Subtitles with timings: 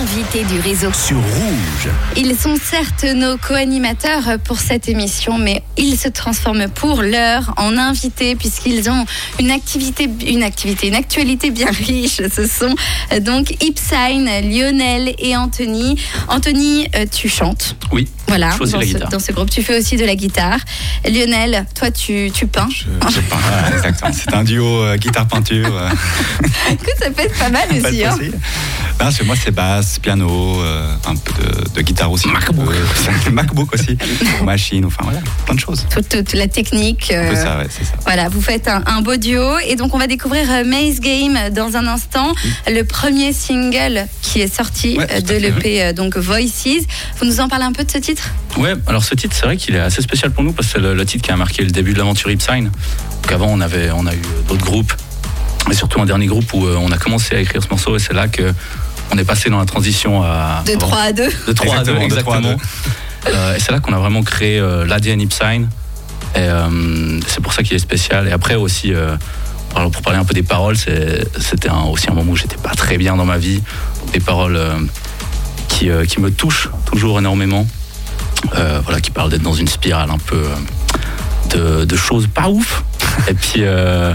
[0.00, 0.92] invités du réseau.
[0.92, 1.88] Sur Rouge.
[2.16, 7.76] Ils sont certes nos co-animateurs pour cette émission, mais ils se transforment pour l'heure en
[7.76, 9.04] invités puisqu'ils ont
[9.40, 12.20] une activité, une activité, une actualité bien riche.
[12.34, 12.74] Ce sont
[13.12, 16.00] euh, donc Ipsign, Lionel et Anthony.
[16.28, 17.76] Anthony, euh, tu chantes.
[17.90, 18.06] Oui.
[18.28, 20.58] Voilà, dans ce, dans ce groupe, tu fais aussi de la guitare.
[21.08, 22.68] Lionel, toi, tu, tu peins.
[22.70, 24.12] Je, je peins, exactement.
[24.12, 25.72] C'est un duo euh, guitare-peinture.
[26.70, 27.98] Écoute, ça peut être pas mal pas aussi.
[28.00, 28.18] de hein.
[29.00, 32.26] Non, chez moi, c'est basse, piano, euh, un peu de, de guitare aussi.
[32.28, 32.68] MacBook.
[32.72, 33.96] Euh, MacBook aussi.
[34.42, 35.86] Machine, enfin voilà, plein de choses.
[35.88, 37.12] Toute, toute la technique.
[37.12, 37.92] Euh, ça, ouais, c'est ça.
[38.04, 41.38] Voilà, vous faites un, un beau duo et donc on va découvrir euh, Maze Game
[41.54, 42.34] dans un instant,
[42.66, 46.84] le premier single qui est sorti Ouais, de l'EP donc Voices.
[47.20, 48.30] Vous nous en parlez un peu de ce titre?
[48.56, 50.80] Ouais, alors ce titre, c'est vrai qu'il est assez spécial pour nous parce que c'est
[50.80, 52.64] le, le titre qui a marqué le début de l'aventure Ipsign.
[53.22, 54.92] Donc avant, on, avait, on a eu d'autres groupes,
[55.68, 57.98] mais surtout un dernier groupe où euh, on a commencé à écrire ce morceau et
[57.98, 58.52] c'est là que
[59.12, 60.62] on est passé dans la transition à.
[60.66, 62.56] De 3 à 2 De 3 à 2, Exactement.
[63.26, 65.68] Euh, et c'est là qu'on a vraiment créé euh, l'ADN Ipsign.
[66.34, 68.28] Et euh, c'est pour ça qu'il est spécial.
[68.28, 69.16] Et après aussi, euh,
[69.74, 72.74] alors pour parler un peu des paroles, c'est- c'était aussi un moment où j'étais pas
[72.74, 73.62] très bien dans ma vie.
[74.12, 74.72] Des paroles euh,
[75.68, 77.66] qui, euh, qui me touchent toujours énormément.
[78.56, 80.36] Euh, voilà, qui parlent d'être dans une spirale un peu
[81.56, 82.84] euh, de, de choses pas ouf.
[83.28, 84.14] Et puis, euh,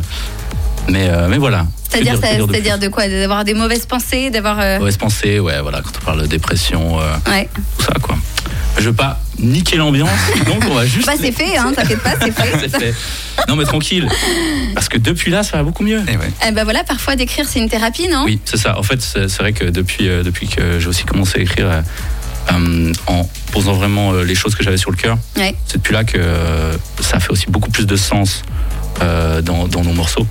[0.89, 1.65] mais, euh, mais voilà.
[1.89, 3.07] C'est-à-dire de c'est-à-dire de quoi?
[3.07, 4.59] D'avoir des mauvaises pensées D'avoir.
[4.59, 7.47] euh, Mauvaise pensée, ouais, voilà, quand on parle de dépression, euh, Ouais.
[7.77, 8.15] tout ça, quoi.
[8.79, 10.09] Je veux pas niquer l'ambiance,
[10.47, 11.05] donc on va juste.
[11.05, 12.31] Bah, c'est fait, hein, t'inquiète pas, c'est
[12.79, 12.93] fait.
[13.47, 14.07] Non, mais tranquille.
[14.73, 16.01] Parce que depuis là, ça va beaucoup mieux.
[16.07, 16.31] Et ouais.
[16.47, 18.23] Eh ben voilà, parfois d'écrire c'est une thérapie, non?
[18.25, 18.77] Oui, c'est ça.
[18.77, 21.67] En fait, c'est c'est vrai que depuis, euh, depuis que j'ai aussi commencé à écrire
[21.69, 21.81] euh,
[22.53, 25.55] euh, en posant vraiment euh, les choses que j'avais sur le cœur, Ouais.
[25.67, 28.41] c'est depuis là que euh, ça fait aussi beaucoup plus de sens
[29.01, 30.25] euh, dans, dans nos morceaux.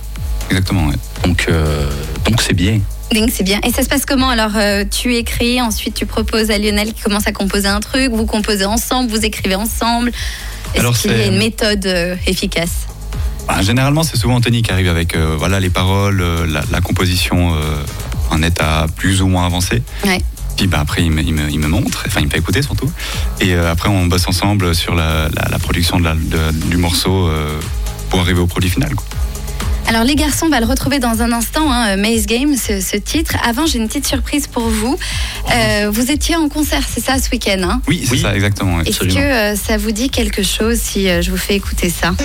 [0.49, 0.95] Exactement, ouais.
[1.23, 1.89] Donc, euh,
[2.25, 2.79] donc c'est bien.
[3.11, 3.59] Ding, c'est bien.
[3.63, 4.29] Et ça se passe comment?
[4.29, 8.11] Alors, euh, tu écris, ensuite tu proposes à Lionel qui commence à composer un truc,
[8.11, 10.11] vous composez ensemble, vous écrivez ensemble.
[10.73, 12.87] Est-ce qu'il y a une méthode euh, efficace?
[13.47, 17.55] Bah, généralement, c'est souvent Anthony qui arrive avec euh, voilà, les paroles, la, la composition
[18.31, 19.83] en état plus ou moins avancé.
[20.05, 20.19] Ouais.
[20.57, 22.61] Puis bah, après, il me, il me- il me montre, enfin, il me fait écouter
[22.63, 22.89] surtout.
[23.41, 27.29] Et après, on bosse ensemble sur la, la- la production de la- de- du morceau
[28.09, 28.95] pour arriver au produit final.
[28.95, 29.05] quoi.
[29.87, 32.97] Alors les garçons, on va le retrouver dans un instant, hein, Maze Game, ce, ce
[32.97, 33.35] titre.
[33.45, 34.97] Avant, j'ai une petite surprise pour vous.
[35.53, 37.81] Euh, vous étiez en concert, c'est ça, ce week-end hein?
[37.87, 38.21] Oui, c'est Oui.
[38.21, 38.81] ça, exactement.
[38.81, 42.15] Est-ce que euh, ça vous dit quelque chose si euh, je vous fais écouter ça?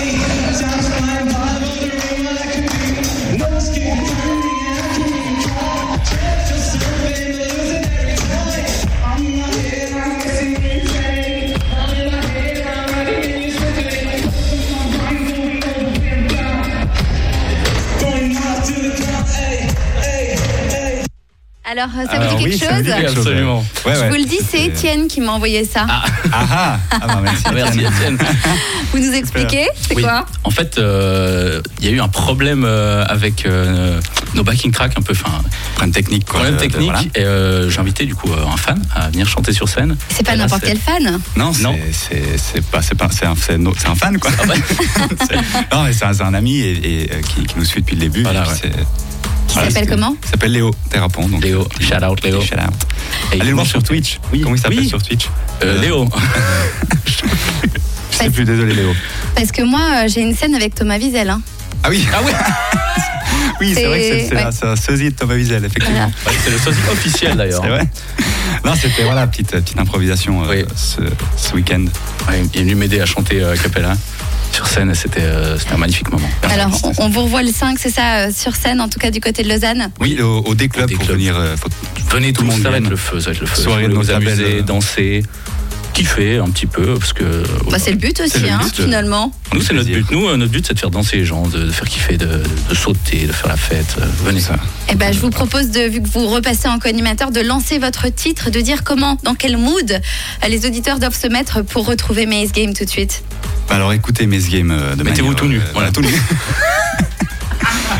[21.71, 23.59] Alors, ça vous Alors dit oui, quelque ça me chose dit quelque chose, Absolument.
[23.85, 24.09] Ouais, Je ouais.
[24.09, 25.85] vous le dis, c'est Étienne qui m'a envoyé ça.
[25.87, 26.03] Ah
[26.33, 27.43] ah, ah bah, merci.
[27.53, 28.17] Merci Étienne.
[28.91, 30.01] Vous nous expliquez C'est Oui.
[30.01, 33.99] quoi En fait, euh, il y a eu un problème euh, avec euh,
[34.33, 35.41] nos backing tracks, un peu, enfin,
[35.75, 36.25] Problème technique.
[36.25, 36.89] Quoi, problème de- de- technique.
[36.91, 37.01] voilà.
[37.15, 39.95] Et euh, j'ai invité du coup euh, un fan à venir chanter sur scène.
[40.09, 41.19] C'est pas Et là, n'importe c'est- quel fan.
[41.35, 41.75] Non, Non.
[41.91, 44.31] c'est- c'est c'est pas c'est pas c'est un, c'est no- c'est un fan quoi.
[44.39, 44.53] Ah.
[45.27, 45.35] C'est-
[45.75, 47.95] non mais c'est un, c'est un ami et, et, euh, qui, qui nous suit depuis
[47.95, 48.23] le début.
[48.23, 48.59] Voilà, Et puis ouais.
[48.63, 48.85] c'est-
[49.49, 51.27] Qui voilà, s'appelle c'est- comment Il s'appelle Léo Thérapon.
[51.27, 52.39] Donc, Léo, shout out Léo.
[52.41, 52.73] Shout out.
[53.33, 53.81] Allez le voir sur.
[53.83, 54.19] Twitch.
[54.31, 54.41] Oui.
[54.41, 54.87] Comment il s'appelle Oui.
[54.87, 55.27] sur Twitch
[55.63, 56.07] Euh, Léo.
[58.11, 58.93] Je sais plus, désolé Léo.
[59.35, 61.29] Parce que moi, euh, j'ai une scène avec Thomas Wiesel.
[61.29, 61.41] hein.
[61.83, 62.05] Ah oui.
[62.13, 62.31] Ah ouais.
[63.61, 64.69] Oui, c'est vrai que c'est- ouais.
[64.71, 66.09] un- sosie de Thomas Wiesel, effectivement.
[66.23, 66.37] Voilà.
[66.37, 67.61] Ouais, c'est le sosie officiel d'ailleurs.
[67.61, 67.87] C'est vrai.
[68.63, 70.65] Non, c'était voilà petite petite improvisation euh, Oui.
[70.75, 71.01] ce,
[71.35, 71.83] ce week-end.
[72.29, 73.95] Ouais, il est venu m'aider à chanter euh, a cappella
[74.51, 76.29] sur scène et c'était euh, c'était un magnifique moment.
[76.49, 79.11] Alors, on, on vous revoit le 5, c'est ça, euh, sur scène, en tout cas
[79.11, 79.91] du côté de Lausanne.
[79.99, 81.35] Oui, au, au D-Club venir.
[81.37, 81.69] euh, faut-
[82.11, 83.61] Venez tout le monde ça va être le feu, ça va être le feu.
[83.61, 85.23] Soirée de nos amuser, danser,
[85.99, 87.79] kiffer un petit peu parce que Bah, voilà.
[87.79, 89.33] c'est le but aussi, le hein, but de- finalement.
[89.53, 90.09] nous c'est notre but.
[90.11, 92.41] Nous euh, notre but c'est de faire danser les gens, de, de faire kiffer, de,
[92.69, 93.97] de sauter, de faire la fête.
[93.99, 94.55] Euh, venez ça.
[94.89, 98.07] Eh ben, je vous propose, de, vu que vous repassez en co-animateur, de lancer votre
[98.07, 102.25] titre, de dire comment, dans quel mood euh, les auditeurs doivent se mettre pour retrouver
[102.25, 103.21] Maze Game tout de suite.
[103.67, 105.91] Bah Alors écoutez Mes Game euh, de Mettez-vous tout nu, euh, voilà.
[105.91, 106.07] tout nu.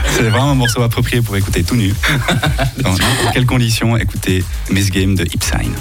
[0.15, 1.93] C'est vraiment un morceau approprié pour écouter tout nu.
[2.81, 2.95] Dans
[3.33, 5.73] quelles conditions, écoutez Mes Game de Ipsign.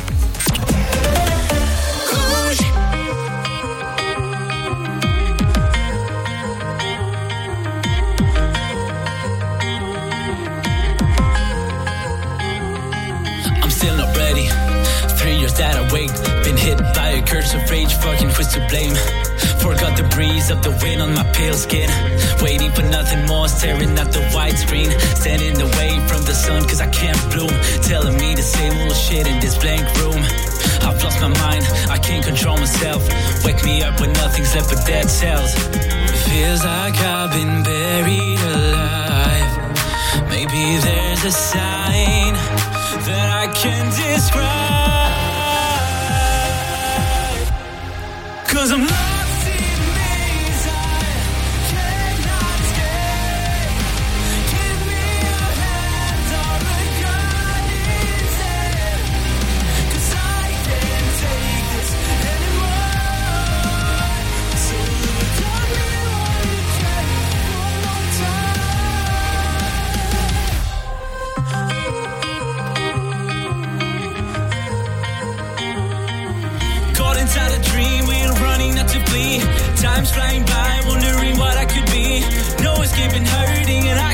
[15.49, 16.11] Years that I wait,
[16.45, 18.95] been hit by a curse of rage, fucking who's to blame?
[19.61, 21.89] Forgot the breeze of the wind on my pale skin.
[22.43, 24.91] Waiting for nothing more, staring at the white screen.
[25.17, 27.53] Standing away from the sun, cause I can't bloom.
[27.83, 30.23] Telling me the same old shit in this blank room.
[30.87, 33.03] I've lost my mind, I can't control myself.
[33.45, 35.53] Wake me up when nothing's left but dead cells.
[36.29, 39.51] Feels like I've been buried alive.
[40.29, 42.33] Maybe there's a sign
[43.09, 44.88] that I can describe.
[48.59, 48.98] Cause I'm
[79.99, 82.21] Time's flying by, wondering what I could be.
[82.63, 84.08] No escaping hurting, and I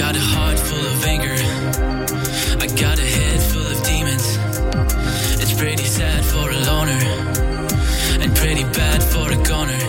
[0.00, 1.36] got a heart full of anger.
[2.64, 4.24] I got a head full of demons.
[5.42, 7.02] It's pretty sad for a loner,
[8.22, 9.82] and pretty bad for a goner.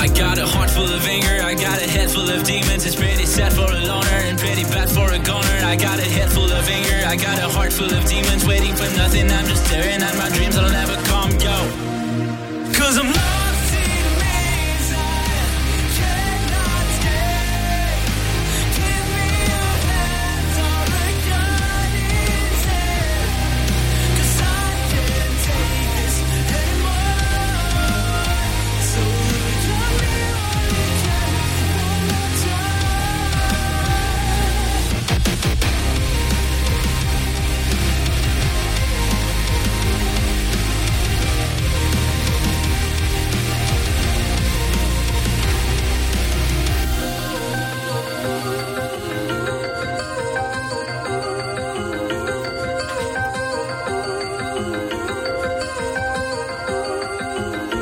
[0.00, 2.86] I got a heart full of anger, I got a head full of demons.
[2.86, 5.58] It's pretty sad for a loner, and pretty bad for a goner.
[5.72, 8.46] I got a head full of anger, I got a heart full of demons.
[8.46, 11.56] Waiting for nothing, I'm just staring at my dreams, I'll never come, yo.
[12.72, 13.35] Cause I'm.